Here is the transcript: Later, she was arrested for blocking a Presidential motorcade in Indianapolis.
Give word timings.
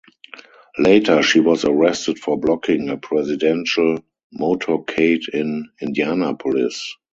Later, 0.79 1.21
she 1.21 1.39
was 1.39 1.63
arrested 1.63 2.17
for 2.17 2.35
blocking 2.35 2.89
a 2.89 2.97
Presidential 2.97 4.03
motorcade 4.35 5.29
in 5.31 5.69
Indianapolis. 5.79 6.95